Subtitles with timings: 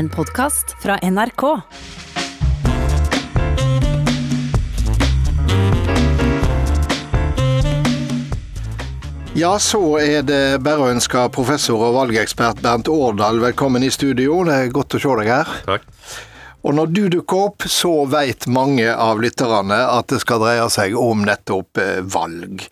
[0.00, 1.42] En podkast fra NRK.
[9.34, 14.40] Ja, så er det bare å ønske professor og valgekspert Bernt Årdal velkommen i studio.
[14.48, 15.52] Det er godt å se deg her.
[15.68, 15.84] Takk.
[16.64, 20.96] Og når du dukker opp, så vet mange av lytterne at det skal dreie seg
[20.96, 22.64] om nettopp eh, valg.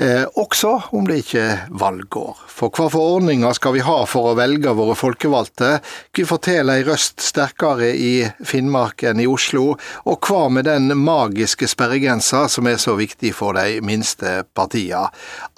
[0.00, 2.38] Eh, også om det ikke er valgår.
[2.48, 5.74] For hva for ordninger skal vi ha for å velge våre folkevalgte?
[6.16, 8.12] Hva forteller ei røst sterkere i
[8.48, 9.74] Finnmark enn i Oslo?
[10.08, 15.10] Og hva med den magiske sperregrensa som er så viktig for de minste partiene?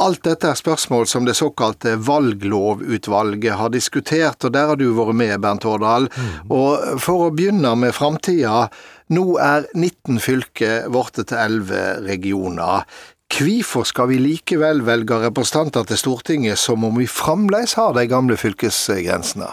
[0.03, 5.21] Alt dette er spørsmål som det såkalte valglovutvalget har diskutert, og der har du vært
[5.23, 6.11] med, Bernt Årdal.
[6.51, 8.67] Og for å begynne med framtida.
[9.13, 12.87] Nå er 19 fylker blitt til 11 regioner.
[13.33, 18.37] Hvorfor skal vi likevel velge representanter til Stortinget som om vi fremdeles har de gamle
[18.37, 19.49] fylkesgrensene?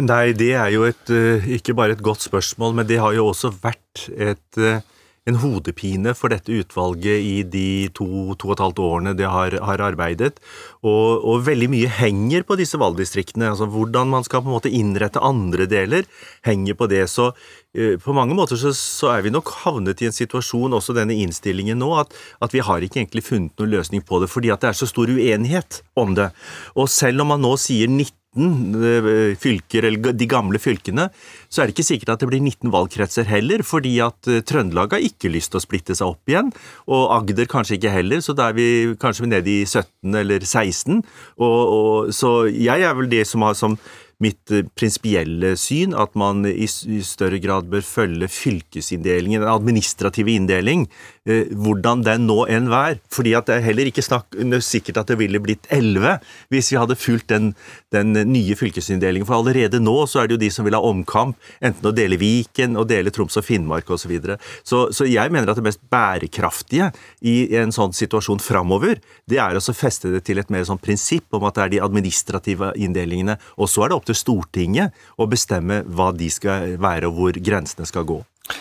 [0.00, 3.26] Nei, det er jo et, eh, ikke bare et godt spørsmål, men det har jo
[3.32, 4.80] også vært et, eh,
[5.28, 9.56] en hodepine for dette utvalget i de to, to og et halvt årene det har,
[9.64, 10.36] har arbeidet.
[10.84, 13.48] Og, og, veldig mye henger på disse valgdistriktene.
[13.54, 16.04] altså Hvordan man skal på en måte innrette andre deler,
[16.44, 17.06] henger på det.
[17.12, 20.96] Så uh, på mange måter så, så, er vi nok havnet i en situasjon, også
[20.96, 22.12] denne innstillingen nå, at,
[22.44, 24.90] at vi har ikke egentlig funnet noen løsning på det, fordi at det er så
[24.90, 26.30] stor uenighet om det.
[26.76, 31.08] Og selv om man nå sier 19 19 fylker, eller de gamle fylkene,
[31.48, 34.96] så er det ikke sikkert at det blir 19 valgkretser heller, fordi at eh, Trøndelag
[34.96, 36.52] har ikke lyst til å splitte seg opp igjen,
[36.90, 38.68] og Agder kanskje ikke heller, så da er vi
[39.00, 41.02] kanskje nede i 17 eller 16.
[41.38, 43.78] Og, og, så jeg er vel det som har som
[44.22, 50.86] mitt eh, prinsipielle syn at man i, større grad bør følge fylkesinndelingen, den administrative inndeling,
[50.86, 52.98] eh, hvordan den nå enn vær.
[53.12, 56.18] Fordi at det er heller ikke snakk, sikkert at det ville blitt elleve
[56.52, 57.52] hvis vi hadde fulgt den,
[57.94, 59.26] den, nye fylkesinndelingen.
[59.28, 62.18] For allerede nå så er det jo de som vil ha omkamp, enten å dele
[62.20, 64.04] Viken og dele Troms og Finnmark osv.
[64.04, 64.36] Så, videre.
[64.62, 66.90] så Så jeg mener at det mest bærekraftige
[67.24, 71.32] i en sånn situasjon framover, det er å feste det til et mer sånn prinsipp
[71.32, 73.38] om at det er de administrative inndelingene.
[73.56, 77.40] Og så er det opp til Stortinget å bestemme hva de skal være, og hvor
[77.40, 78.20] grensene skal gå.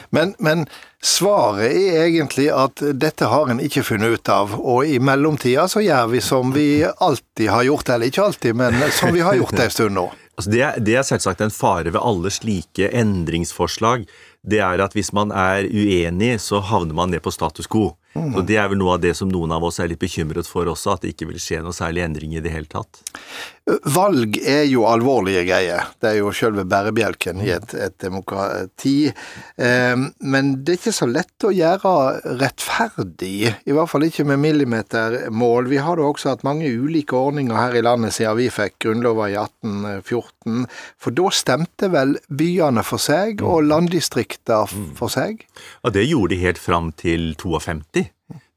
[0.09, 0.66] Men, men,
[1.03, 5.83] svaret er egentlig at dette har en ikke funnet ut av, og i mellomtida så
[5.83, 9.59] gjør vi som vi alltid har gjort, eller ikke alltid, men som vi har gjort
[9.59, 10.09] en stund nå.
[10.33, 14.07] Altså det, det, er selvsagt en fare ved alle slike endringsforslag.
[14.41, 17.91] Det er at hvis man er uenig, så havner man ned på status quo.
[18.13, 18.35] Mm.
[18.38, 20.69] Og Det er vel noe av det som noen av oss er litt bekymret for
[20.69, 23.01] også, at det ikke vil skje noe særlig endring i det hele tatt.
[23.96, 25.88] Valg er jo alvorlige greier.
[26.03, 29.07] Det er jo selve bærebjelken i et, et demokrati.
[29.07, 31.94] Eh, men det er ikke så lett å gjøre
[32.41, 35.72] rettferdig, i hvert fall ikke med millimetermål.
[35.72, 39.31] Vi har da også hatt mange ulike ordninger her i landet siden vi fikk grunnlova
[39.31, 40.68] i 1814.
[41.00, 45.47] For da stemte vel byene for seg og landdistrikter for seg?
[45.81, 48.03] Ja, det gjorde de helt fram til 52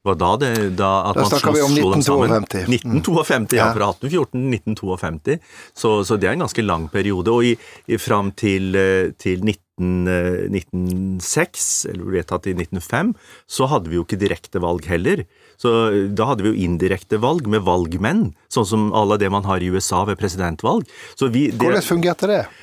[0.05, 2.65] var da det da at Da snakker vi om 1952.
[2.77, 3.69] 1952, ja.
[3.75, 5.39] Fra 1814 til 1952.
[5.73, 7.33] Så, så, det er en ganske lang periode.
[7.33, 7.55] Og i,
[7.87, 10.07] i fram til, eh, til 19,
[10.53, 13.13] 1906, eh, eller vedtatt i 1905,
[13.49, 15.25] så hadde vi jo ikke direkte valg heller.
[15.59, 19.45] Så eh, da hadde vi jo indirekte valg med valgmenn, sånn som alle det man
[19.49, 20.87] har i USA ved presidentvalg.
[21.19, 22.41] Vi, det, Hvordan fungerte det?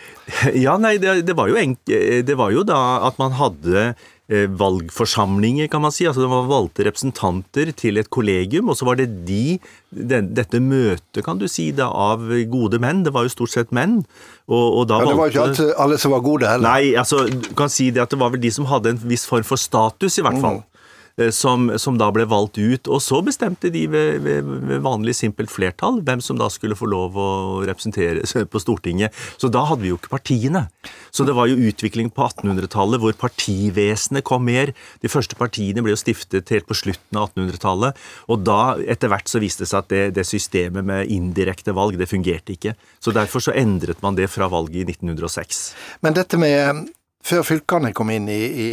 [0.57, 3.91] Ja, nei, det, det, var jo enk, det var jo da at man hadde
[4.31, 6.07] valgforsamlinger, kan man si.
[6.09, 9.59] Altså Det var valgte representanter til et kollegium, og så var det de,
[9.93, 13.05] dette møtet, kan du si, da, av gode menn.
[13.05, 14.01] Det var jo stort sett menn.
[14.49, 16.69] Og, og da ja, det var ikke alltid alle som var gode heller.
[16.69, 19.29] Nei, altså, du kan si det at det var vel de som hadde en viss
[19.29, 20.63] form for status, i hvert fall.
[20.63, 20.74] Mm.
[21.17, 22.89] Eh, som, som, da ble valgt ut.
[22.91, 26.89] Og så bestemte de ved, ved, ved, vanlig simpelt flertall hvem som da skulle få
[26.91, 27.29] lov å
[27.67, 29.15] representere på Stortinget.
[29.39, 30.67] Så da hadde vi jo ikke partiene.
[31.15, 34.75] Så det var jo utvikling på 1800-tallet hvor partivesenet kom mer.
[35.05, 38.03] De første partiene ble jo stiftet helt på slutten av 1800-tallet.
[38.35, 41.99] Og da, etter hvert, så viste det seg at det, det systemet med indirekte valg,
[42.01, 42.75] det fungerte ikke.
[42.99, 45.65] Så derfor så endret man det fra valget i 1906.
[46.03, 46.91] Men dette med
[47.25, 48.69] før fylkene kom inn i, i,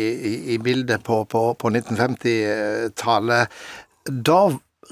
[0.56, 3.62] i bildet på, på, på 1950-tallet,
[4.12, 4.42] da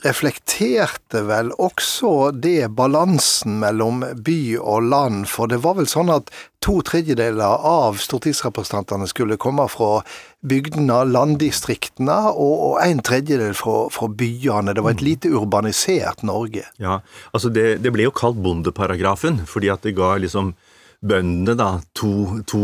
[0.03, 6.29] reflekterte vel også det balansen mellom by og land, for det var vel sånn at
[6.63, 9.99] to tredjedeler av stortingsrepresentantene skulle komme fra
[10.47, 14.75] bygdene, landdistriktene, og en tredjedel fra, fra, byene.
[14.75, 15.07] Det var et mm.
[15.07, 16.65] lite urbanisert Norge.
[16.79, 17.01] Ja,
[17.33, 20.53] altså det, det ble jo kalt bondeparagrafen, fordi at det ga liksom
[20.99, 22.61] bøndene, da, to, to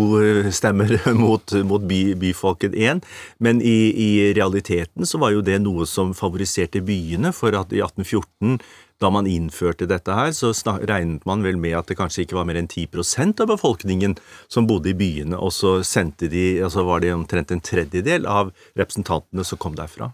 [0.54, 0.92] stemmer
[1.24, 3.02] mot, mot by, byfolket én.
[3.40, 7.84] Men i, i, realiteten så var jo det noe som favoriserte byene, for at i
[7.84, 8.60] 1814
[9.04, 10.54] da man innførte dette her, så
[10.88, 14.16] regnet man vel med at det kanskje ikke var mer enn 10% av befolkningen
[14.48, 18.54] som bodde i byene, og så sendte de, altså var det omtrent en tredjedel av
[18.80, 20.14] representantene som kom derfra.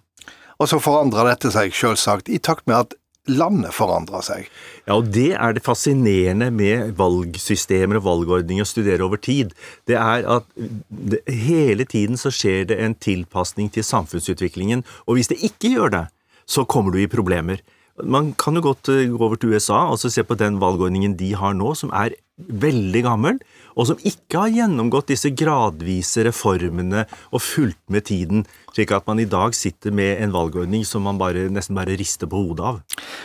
[0.62, 2.98] Og så forandra dette seg selvsagt i takt med at
[3.38, 4.48] landet forandrer seg.
[4.88, 9.54] Ja, og det er det fascinerende med valgsystemer og valgordninger å studere over tid.
[9.90, 15.32] Det er at det, hele tiden så skjer det en tilpasning til samfunnsutviklingen, og hvis
[15.32, 16.08] det ikke gjør det,
[16.50, 17.62] så kommer du i problemer.
[18.02, 21.34] Man kan jo godt eh, gå over til USA og se på den valgordningen de
[21.38, 23.38] har nå, som er veldig gammel,
[23.76, 28.46] og som ikke har gjennomgått disse gradvise reformene og fulgt med tiden,
[28.76, 32.30] slik at man i dag sitter med en valgordning som man bare, nesten bare rister
[32.32, 32.80] på hodet av.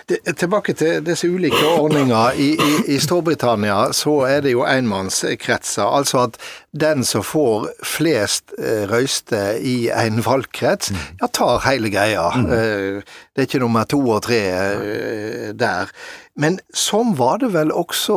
[0.09, 2.39] Det, tilbake til disse ulike ordninger.
[2.43, 5.87] I, i, I, Storbritannia så er det jo enmannskretser.
[5.87, 6.41] Altså at
[6.77, 11.03] den som får flest eh, røyster i en valgkrets, mm.
[11.23, 12.29] ja, tar hele greia.
[12.37, 12.53] Mm.
[12.53, 15.93] Eh, det er ikke nummer to og tre eh, der.
[16.37, 18.17] Men sånn var det vel også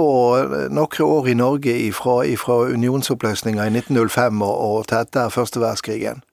[0.75, 6.25] noen år i Norge ifra, ifra unionsoppløsninga i 1905 og, og til etter første verdenskrigen?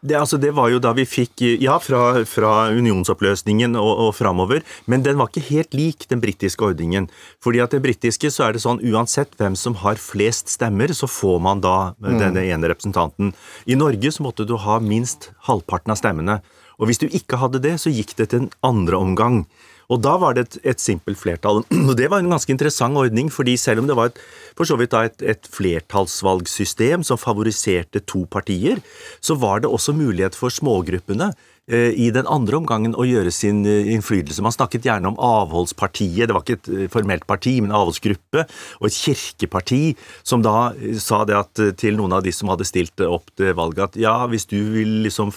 [0.00, 4.64] Det, altså, det, var jo da vi fikk Ja, fra, fra unionsoppløsningen og, og framover.
[4.90, 7.10] Men den var ikke helt lik den britiske ordningen.
[7.44, 11.08] Fordi at det britiske så er det sånn uansett hvem som har flest stemmer, så
[11.10, 12.16] får man da mm.
[12.16, 13.34] denne ene representanten.
[13.68, 16.40] I Norge så måtte du ha minst halvparten av stemmene.
[16.80, 19.44] Og hvis du ikke hadde det, så gikk det til en andre omgang.
[19.90, 21.64] Og da var det et, et simpelt flertall.
[21.88, 24.20] Og det var en ganske interessant ordning, fordi selv om det var et,
[24.58, 28.82] for så vidt et, et, flertallsvalgsystem som favoriserte to partier,
[29.20, 31.32] så var det også mulighet for smågruppene
[31.66, 34.44] eh, i den andre omgangen å gjøre sin eh, innflytelse.
[34.46, 38.46] Man snakket gjerne om avholdspartiet, det var ikke et eh, formelt parti, men en avholdsgruppe,
[38.78, 39.84] og et kirkeparti
[40.22, 40.70] som da
[41.02, 44.20] sa det at, til noen av de som hadde stilt opp til valget, at ja,
[44.30, 45.34] hvis du vil liksom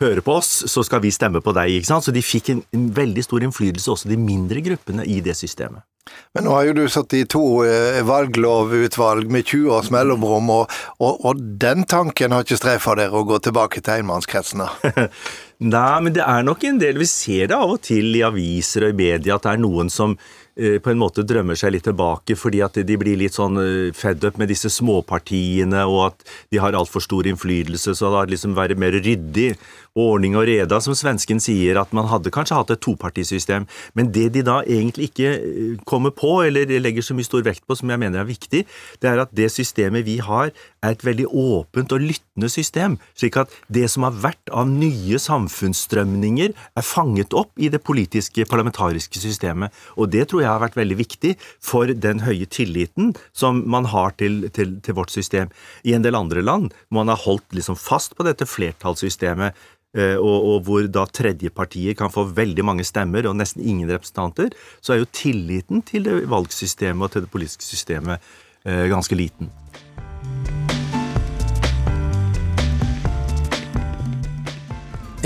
[0.00, 1.78] hører på oss, så skal vi stemme på deg.
[1.78, 2.06] ikke sant?
[2.06, 5.86] Så de fikk en, en veldig stor innflytelse, også de mindre gruppene, i det systemet.
[6.32, 10.78] Men nå har jo du satt i to eh, valglovutvalg med 20 års mellomrom, og,
[11.04, 14.70] og, og den tanken har ikke streifa dere å gå tilbake til enmannskretsene?
[15.74, 18.84] Nei, men det er nok en del Vi ser det av og til i aviser
[18.86, 20.14] og i media at det er noen som
[20.58, 23.90] Eh, på en måte drømmer seg litt tilbake, fordi at de blir litt sånn eh,
[23.94, 28.32] fed up med disse småpartiene, og at de har altfor stor innflytelse, så det har
[28.32, 29.52] liksom vært mer ryddig.
[29.98, 33.66] Ordning og reda, som svensken sier, at man hadde kanskje hatt et topartisystem.
[33.98, 37.64] Men det de da egentlig ikke eh, kommer på, eller legger så mye stor vekt
[37.66, 38.64] på, som jeg mener er viktig,
[39.02, 40.52] det er at det systemet vi har,
[40.84, 42.98] er et veldig åpent og lyttende system.
[43.18, 48.46] Slik at det som har vært av nye samfunnsstrømninger, er fanget opp i det politiske,
[48.48, 49.74] parlamentariske systemet.
[49.96, 54.14] Og det tror jeg har vært veldig viktig for den høye tilliten som man har
[54.20, 55.50] til, til, til vårt system.
[55.82, 59.56] I en del andre land man har holdt liksom fast på dette flertallssystemet,
[59.96, 64.52] og, og, hvor da tredjepartier kan få veldig mange stemmer og nesten ingen representanter,
[64.84, 68.20] så er jo tilliten til valgsystemet og til det politiske systemet
[68.68, 69.50] eh, ganske liten.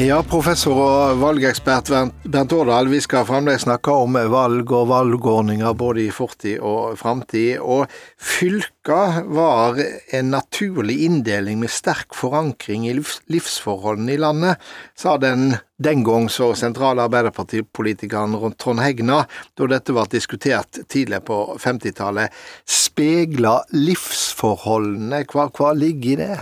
[0.03, 1.87] Ja, professor og valgekspert
[2.27, 7.61] Bernt Årdal, vi skal fremdeles snakke om valg og valgordninger både i fortid og framtid.
[7.63, 7.87] Og
[8.19, 14.59] fylka var en naturlig inndeling med sterk forankring i livsforholdene i landet,
[14.99, 15.53] sa den
[15.83, 19.23] den gang så sentrale Arbeiderpartipolitikeren Trond Hegna,
[19.59, 22.35] da dette ble diskutert tidlig på 50-tallet.
[22.67, 26.41] Spegler livsforholdene, hva, hva ligger i det?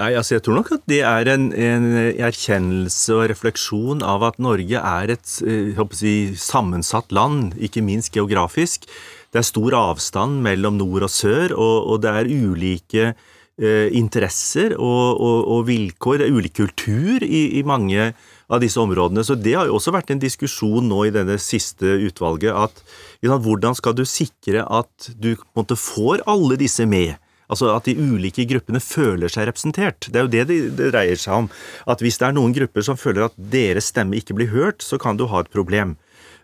[0.00, 4.38] Nei, altså Jeg tror nok at det er en, en erkjennelse og refleksjon av at
[4.40, 8.86] Norge er et eh, si, sammensatt land, ikke minst geografisk.
[9.32, 14.72] Det er stor avstand mellom nord og sør, og, og det er ulike eh, interesser
[14.78, 16.24] og, og, og, vilkår.
[16.24, 18.14] Ulik kultur i, i, mange
[18.48, 19.24] av disse områdene.
[19.28, 22.56] Så det har jo også vært en diskusjon nå i denne siste utvalget.
[22.56, 22.80] at
[23.28, 27.20] Hvordan skal du sikre at du måte, får alle disse med?
[27.52, 30.08] Altså at de ulike gruppene føler seg representert.
[30.08, 30.44] Det er jo det
[30.78, 31.50] det dreier seg om.
[31.84, 34.96] At hvis det er noen grupper som føler at deres stemme ikke blir hørt, så
[35.00, 35.98] kan du ha et problem.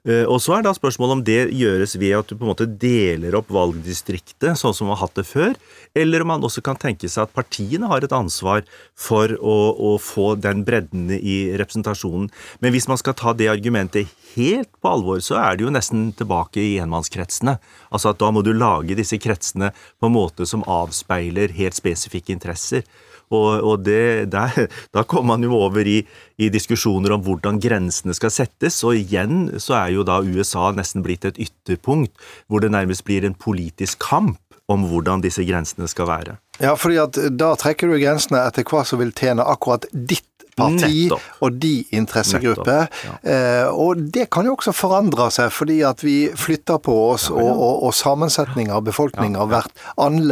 [0.09, 2.69] Eh, og så er da spørsmålet om det gjøres ved at du på en måte
[2.81, 5.57] deler opp valgdistriktet, sånn som man har hatt det før,
[5.99, 8.65] eller om man også kan tenke seg at partiene har et ansvar
[8.97, 12.31] for å, å få den bredden i representasjonen.
[12.65, 16.09] Men hvis man skal ta det argumentet helt på alvor, så er det jo nesten
[16.17, 17.59] tilbake i enmannskretsene.
[17.93, 22.33] Altså at da må du lage disse kretsene på en måte som avspeiler helt spesifikke
[22.33, 22.87] interesser.
[23.35, 26.01] Og, og det, der, da kommer man jo over i,
[26.39, 31.05] i, diskusjoner om hvordan grensene skal settes, og igjen så er jo da USA nesten
[31.07, 32.15] blitt et ytterpunkt,
[32.49, 36.37] hvor det nærmest blir en politisk kamp om hvordan disse grensene skal være.
[36.61, 40.28] Ja, fordi at da trekker du grensene etter hva som vil tjene akkurat ditt
[40.59, 42.89] parti og de interessegrupper.
[43.05, 43.15] Ja.
[43.23, 47.29] Eh, og det kan jo også forandre seg, fordi at vi flytter på oss.
[47.33, 49.87] Og, og, og, sammensetning av befolkninga har vært,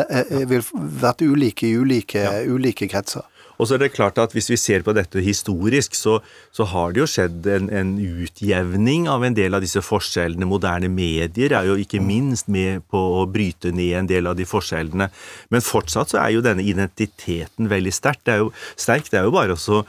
[0.06, 0.59] eh,
[1.02, 3.25] vært, ulike i ulike, ulike kretser.
[3.56, 6.18] Og så er det klart at Hvis vi ser på dette historisk, så,
[6.52, 10.49] så har det jo skjedd en, en, utjevning av en del av disse forskjellene.
[10.49, 14.47] Moderne medier er jo ikke minst med på å bryte ned en del av de
[14.49, 15.09] forskjellene.
[15.52, 18.23] Men fortsatt så er jo denne identiteten veldig sterk.
[18.26, 19.09] Det er jo, sterk.
[19.12, 19.83] Det er jo bare å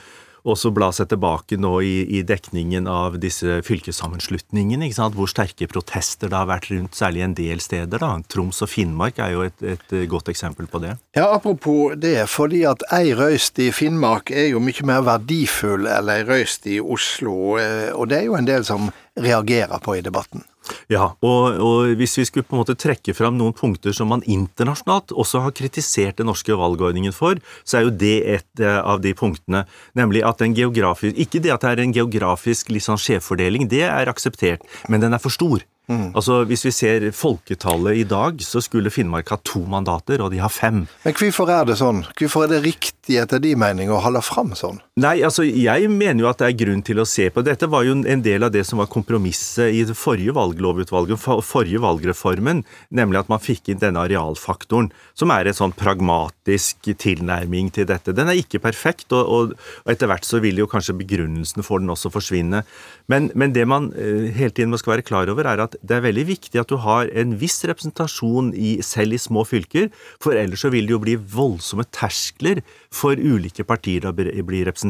[0.47, 5.17] også bla seg tilbake nå i, i, dekningen av disse fylkessammenslutningene, ikke sant?
[5.17, 8.01] hvor sterke protester det har vært rundt, særlig en del steder.
[8.01, 8.13] da.
[8.31, 10.95] Troms og Finnmark er jo et, et godt eksempel på det.
[11.17, 16.11] Ja, Apropos det, fordi at ei røyst i Finnmark er jo mye mer verdifull enn
[16.11, 20.05] ei røyst i Oslo, eh, og det er jo en del som reagerer på i
[20.05, 20.45] debatten.
[20.91, 24.25] Ja, og, og, hvis vi skulle på en måte trekke fram noen punkter som man
[24.27, 29.01] internasjonalt også har kritisert den norske valgordningen for, så er jo det et eh, av
[29.03, 29.65] de punktene.
[29.97, 34.11] Nemlig at den geografisk Ikke det at det er en geografisk liksom skjevfordeling, det er
[34.11, 35.63] akseptert, men den er for stor.
[35.87, 36.11] Mm.
[36.15, 40.41] Altså, Hvis vi ser folketallet i dag, så skulle Finnmark ha to mandater, og de
[40.43, 40.83] har fem.
[41.05, 42.03] Men hvorfor er det sånn?
[42.19, 44.81] Hvorfor er det riktig etter de mening å holde fram sånn?
[44.97, 47.83] Nei, altså, jeg mener jo at det er grunn til å se på Dette var
[47.85, 52.63] jo en del av det som var kompromisset i det forrige valglovutvalget, forrige valgreformen,
[52.97, 58.15] nemlig at man fikk inn denne arealfaktoren, som er en sånn pragmatisk tilnærming til dette.
[58.17, 59.53] Den er ikke perfekt, og, og,
[59.85, 62.63] etter hvert så vil jo kanskje begrunnelsen for den også forsvinne.
[63.05, 65.99] Men, men det man uh, hele tiden må skal være klar over, er at det
[65.99, 70.33] er veldig viktig at du har en viss representasjon i, selv i små fylker, for
[70.33, 74.86] ellers så vil det jo bli voldsomme terskler for ulike partier å bli representert.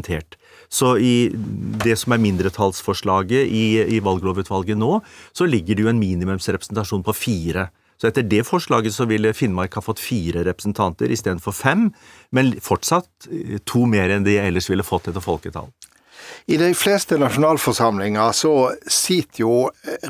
[0.68, 1.30] Så i
[1.84, 4.98] det som er mindretallsforslaget i, i valglovutvalget nå,
[5.32, 7.68] så ligger det jo en minimumsrepresentasjon på fire.
[7.98, 11.88] Så etter det forslaget så ville Finnmark ha fått fire representanter istedenfor fem,
[12.30, 13.26] men fortsatt
[13.66, 15.72] to mer enn de ellers ville fått etter folketall.
[16.48, 18.52] I de fleste nasjonalforsamlinger så
[18.84, 19.56] sitter jo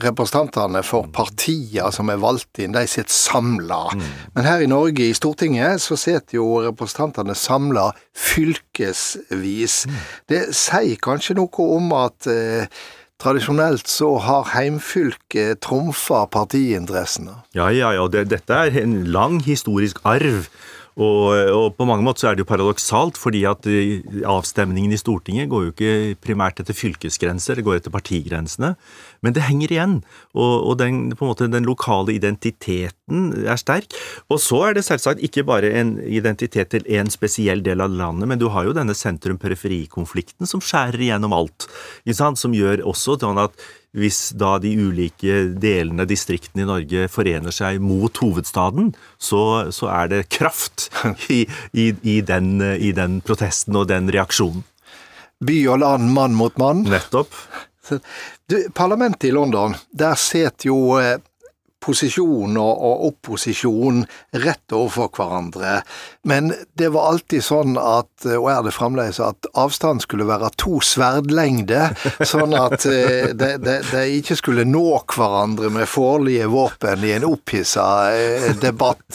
[0.04, 3.80] representantene for partier som er valgt inn, de sitter samla.
[3.94, 4.04] Mm.
[4.36, 9.80] Men her i Norge, i Stortinget, så sitter jo representantene samla fylkesvis.
[9.88, 9.98] Mm.
[10.30, 12.80] Det sier kanskje noe om at eh,
[13.18, 17.40] Tradisjonelt så har heimfylket trumfa partiinteressene.
[17.56, 18.04] Ja, ja, ja.
[18.06, 20.46] Det, dette er en lang historisk arv
[20.98, 21.24] og,
[21.54, 23.66] og, på mange måter så er det jo paradoksalt, fordi at
[24.26, 28.72] avstemningen i Stortinget går jo ikke primært etter fylkesgrenser, det går etter partigrensene.
[29.22, 29.94] Men det henger igjen,
[30.34, 33.94] og, og den, på en måte, den lokale identiteten er sterk.
[34.26, 38.30] Og så er det selvsagt ikke bare en identitet til en spesiell del av landet,
[38.30, 41.70] men du har jo denne sentrum-periferi-konflikten som skjærer igjennom alt,
[42.38, 43.54] som gjør også sånn at
[43.96, 49.42] hvis da de ulike delene, distriktene i Norge, forener seg mot hovedstaden, så,
[49.74, 50.88] så er det kraft
[51.32, 54.66] i, i, i, den, i, den, protesten og den reaksjonen.
[55.44, 56.84] By og land, mann mot mann.
[56.90, 57.34] Nettopp.
[57.88, 61.20] Du, parlamentet i London, der sitter jo eh,
[61.84, 64.02] posisjon og, opposisjon
[64.42, 65.78] rett overfor hverandre.
[66.28, 70.80] Men det var alltid sånn at, og er det fremdeles, at avstanden skulle være to
[70.84, 71.94] sverdlengder,
[72.32, 77.28] sånn at eh, de, de, de, ikke skulle nå hverandre med farlige våpen i en
[77.28, 79.06] opphissa eh, debatt.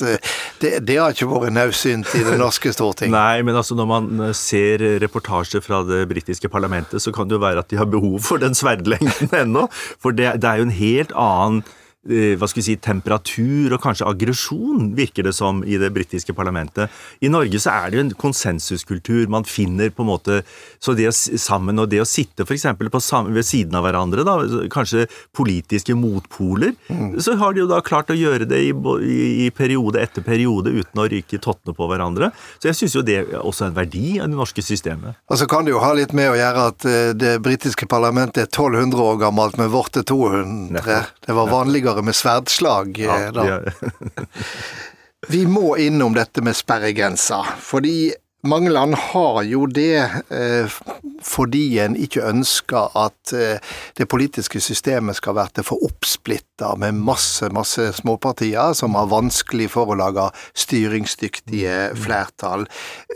[0.62, 3.14] Det, det, har ikke vært naudsynt i det norske storting.
[3.14, 7.44] Nei, men altså når man ser reportasjer fra det britiske parlamentet, så kan det jo
[7.44, 9.68] være at de har behov for den sverdlengden ennå.
[10.02, 13.82] For det, det er jo en helt annen Eh, hva skal vi si, temperatur og
[13.84, 16.92] kanskje aggresjon, virker det som, i det britiske parlamentet.
[17.24, 19.30] I Norge så er det jo en konsensuskultur.
[19.32, 20.42] Man finner på en måte
[20.84, 22.66] Så det å, sammen og det å sitte f.eks.
[22.76, 24.36] ved siden av hverandre, da,
[24.72, 25.06] kanskje
[25.36, 27.22] politiske motpoler, mm.
[27.24, 30.74] så har de jo da klart å gjøre det i, i, i periode etter periode
[30.74, 32.34] uten å ryke tottene på hverandre.
[32.60, 35.22] Så jeg syns jo det er også en verdi av det norske systemet.
[35.32, 38.44] Og så kan det jo ha litt med å gjøre at eh, det britiske parlamentet
[38.44, 40.44] er 1200 år gammelt, men vårt er 200.
[40.74, 41.16] Nettopp.
[41.24, 42.98] Det var vanligere krigere med sverdslag.
[42.98, 43.60] Ja, eh, da.
[45.28, 48.14] Vi må innom dette med sperregrensa, fordi
[48.46, 50.68] mange land har jo det eh,
[51.24, 53.62] fordi en ikke ønsker at eh,
[53.96, 59.88] det politiske systemet skal være for oppsplitta med masse, masse småpartier som har vanskelig for
[59.88, 60.28] å lage
[60.60, 62.68] styringsdyktige flertall.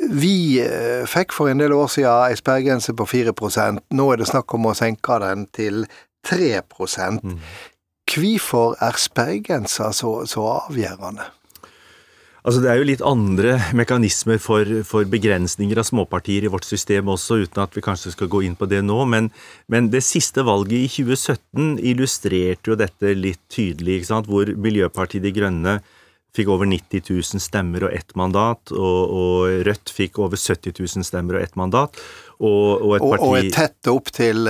[0.07, 4.31] Vi eh, fikk for en del år siden ei sperregrense på 4% Nå er det
[4.31, 5.83] snakk om å senke den til
[6.27, 7.35] 3 mm.
[8.17, 11.27] Hvorfor er sperregrensa så, så avgjørende?
[12.47, 17.09] Altså Det er jo litt andre mekanismer for, for, begrensninger av småpartier i vårt system
[17.11, 19.01] også, uten at vi kanskje skal gå inn på det nå.
[19.11, 19.27] Men,
[19.67, 25.81] men det siste valget i 2017 illustrerte jo dette litt tydelig, hvor Miljøpartiet De Grønne
[26.37, 31.07] fikk over 90 000 stemmer og ett mandat, og, og Rødt fikk over 70 000
[31.07, 31.99] stemmer og ett mandat.
[32.37, 34.47] Og, og et parti Og, og tett opp til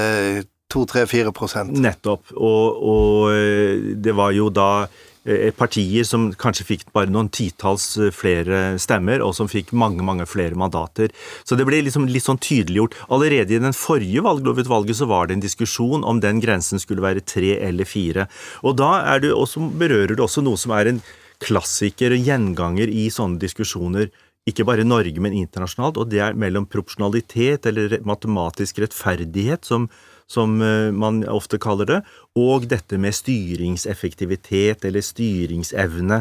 [0.73, 2.33] 2-3-4 Nettopp.
[2.35, 4.87] Og, og eh, det var jo da
[5.27, 10.05] Eh, partier som kanskje fikk bare noen titalls eh, flere stemmer, og som fikk mange
[10.07, 11.11] mange flere mandater.
[11.43, 12.95] Så det ble liksom litt sånn tydeliggjort.
[13.11, 17.25] Allerede i den forrige valglovutvalget så var det en diskusjon om den grensen skulle være
[17.27, 18.29] tre eller fire.
[18.63, 21.03] Og da er det også, berører det også noe som er en
[21.43, 24.07] klassiker og gjenganger i sånne diskusjoner
[24.47, 29.89] ikke bare i Norge, men internasjonalt, og det er mellom proporsjonalitet eller matematisk rettferdighet, som,
[30.27, 31.97] som eh, man ofte kaller det,
[32.37, 36.19] og dette med styringseffektivitet eller styringsevne.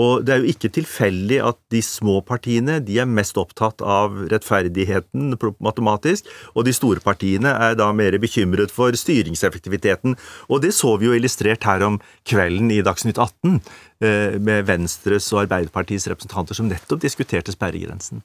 [0.00, 4.18] Og det er jo ikke tilfeldig at de små partiene de er mest opptatt av
[4.32, 10.18] rettferdigheten matematisk, og de store partiene er da mer bekymret for styringseffektiviteten.
[10.50, 13.60] Og det så vi jo illustrert her om kvelden i Dagsnytt 18,
[14.02, 18.24] eh, med Venstres og Arbeiderpartiets representanter som nettopp diskuterte sperregrensen.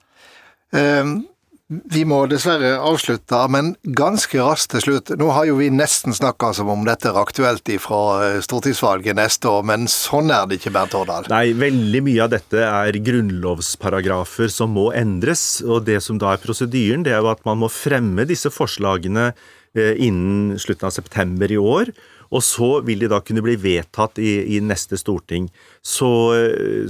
[0.74, 1.22] Um
[1.70, 5.12] vi må dessverre avslutte, men ganske raskt til slutt.
[5.22, 9.52] Nå har jo vi nesten snakka som om dette er aktuelt fra eh, stortingsvalget neste
[9.52, 11.30] år, men sånn er det ikke, Bernt Årdal?
[11.30, 15.62] Nei, veldig mye av dette er grunnlovsparagrafer som må endres.
[15.62, 19.30] Og det som da er prosedyren, det er jo at man må fremme disse forslagene
[19.30, 21.94] eh, innen slutten av september i år.
[22.34, 25.48] Og så vil de da kunne bli vedtatt i, i neste storting.
[25.82, 26.10] Så,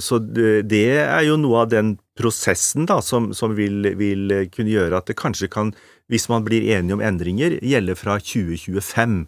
[0.03, 4.99] så, det er jo noe av den prosessen da, som, som vil, vil, kunne gjøre
[4.99, 5.71] at det kanskje kan,
[6.11, 9.21] hvis man blir enige om endringer, gjelde fra 2025.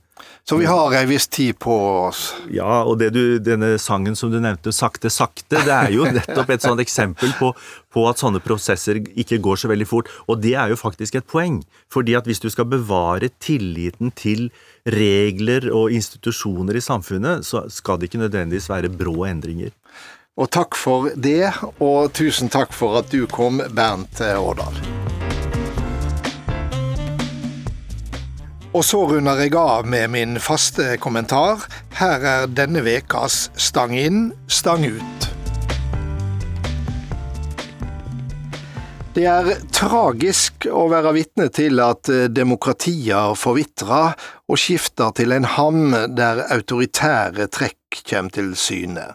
[0.45, 1.73] Så vi har ei viss tid på
[2.07, 2.23] oss?
[2.53, 6.65] Ja, og du, denne sangen som du nevnte, 'Sakte, sakte', det er jo nettopp et
[6.65, 7.53] sånt eksempel på,
[7.93, 10.11] på, at sånne prosesser ikke går så veldig fort.
[10.27, 11.63] Og det er jo faktisk et poeng.
[11.91, 14.49] fordi at hvis du skal bevare tilliten til
[14.87, 19.71] regler og institusjoner i samfunnet, så skal det ikke nødvendigvis være brå endringer.
[20.39, 21.49] Og takk for det,
[21.83, 24.77] og tusen takk for at du kom, Bernt Årdal.
[28.71, 31.65] Og så runder jeg av med min faste kommentar.
[31.99, 35.27] Her er denne vekas Stang inn, stang ut.
[39.11, 44.15] Det er tragisk å være vitne til at demokratier forvitrer
[44.47, 49.09] og skifter til en ham der autoritære trekk kommer til syne.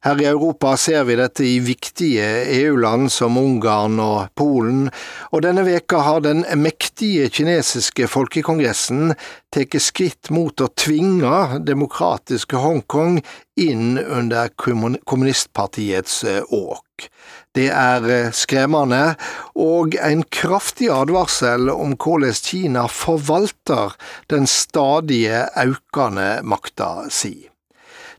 [0.00, 2.24] Her i Europa ser vi dette i viktige
[2.56, 4.86] EU-land som Ungarn og Polen,
[5.28, 9.12] og denne veka har den mektige kinesiske folkekongressen
[9.52, 13.20] tatt skritt mot å tvinge demokratiske Hongkong
[13.60, 17.10] inn under kommunistpartiets eh, åk.
[17.52, 19.18] Det er eh, skremmende,
[19.52, 24.00] og en kraftig advarsel om hvordan Kina forvalter
[24.32, 27.49] den stadige økende makta si.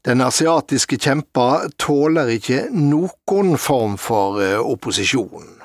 [0.01, 5.59] Den asiatiske kjempa tåler ikke noen form for eh, opposisjon.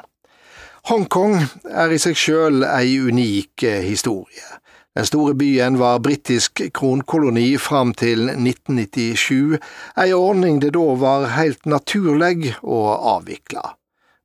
[0.90, 1.38] Hongkong
[1.72, 4.44] er i seg sjøl ei unik eh, historie.
[4.96, 9.56] Den store byen var britisk kronkoloni fram til 1997,
[10.04, 12.80] ei ordning det da var helt naturlig å
[13.16, 13.64] avvikle.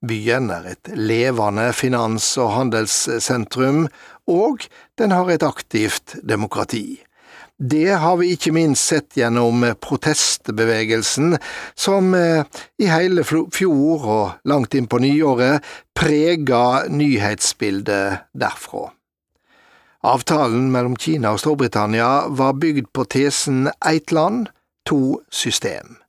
[0.08, 3.86] Byen er et levende finans- og handelssentrum,
[4.28, 4.68] og
[5.00, 7.00] den har et aktivt demokrati.
[7.62, 11.36] Det har vi ikke minst sett gjennom protestbevegelsen,
[11.78, 12.42] som eh,
[12.82, 15.62] i hele fjor og langt inn på nyåret
[15.94, 18.88] prega nyhetsbildet derfra.
[20.02, 24.50] Avtalen mellom Kina og Storbritannia var bygd på tesen ett land,
[24.90, 26.00] to system.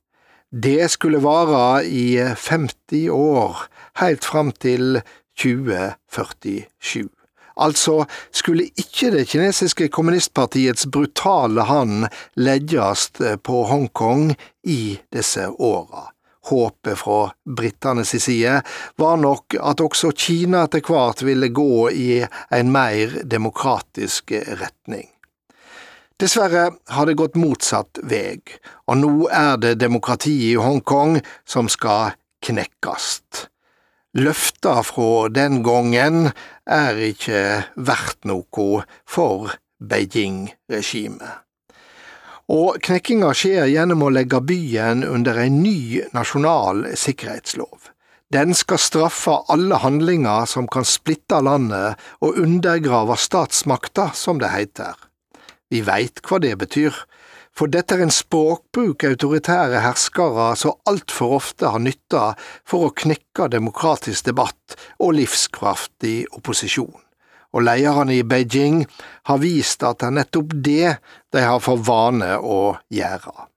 [0.49, 3.67] Det skulle vare i 50 år,
[4.01, 5.03] helt fram til
[5.37, 7.13] 2047.
[7.55, 13.11] Altså skulle ikke det kinesiske kommunistpartiets brutale hand legges
[13.43, 16.09] på Hongkong i disse åra.
[16.43, 18.61] Håpet fra britenes side
[18.99, 22.09] var nok at også Kina etter hvert ville gå i
[22.51, 25.07] en mer demokratisk retning.
[26.19, 28.37] Dessverre har det gått motsatt vei,
[28.87, 32.13] og nå er det demokratiet i Hongkong som skal
[32.43, 33.47] knekkast.
[34.13, 36.27] Løfta fra den gangen
[36.69, 41.39] er ikke verdt noe for Beijing-regimet.
[42.53, 47.89] Og knekkinga skjer gjennom å legge byen under en ny nasjonal sikkerhetslov.
[48.29, 54.93] Den skal straffe alle handlinger som kan splitte landet og undergrave statsmakta, som det heter.
[55.73, 56.93] Vi veit hva det betyr,
[57.53, 62.33] for dette er en språkbruk autoritære herskere så altfor ofte har nytta
[62.69, 66.95] for å knekke demokratisk debatt og livskraftig opposisjon.
[67.53, 68.81] Og lederne i Beijing
[69.29, 70.93] har vist at det er nettopp det
[71.33, 73.49] de har for vane å gjøre.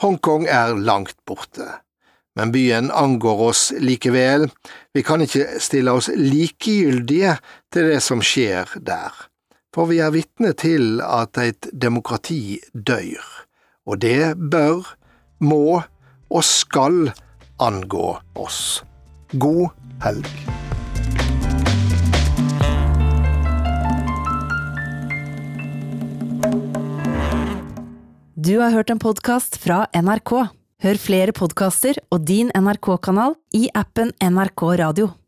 [0.00, 1.66] Hongkong er langt borte,
[2.38, 4.46] men byen angår oss likevel,
[4.94, 7.34] vi kan ikke stille oss likegyldige
[7.74, 9.26] til det som skjer der
[9.74, 13.22] for vi er vitne til at et demokrati dør,
[13.86, 14.82] og det bør,
[15.40, 15.82] må
[16.30, 17.12] og skal
[17.62, 18.82] angå oss.
[19.32, 19.70] God
[20.02, 20.26] helg.
[28.40, 30.32] Du har hørt en podkast fra NRK.
[30.80, 35.10] Hør flere podkaster og din NRK-kanal i appen NRK Radio.